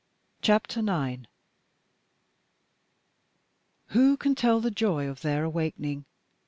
[0.41, 1.25] CHAPTER IX
[3.89, 6.05] Who can tell the joy of their awakening?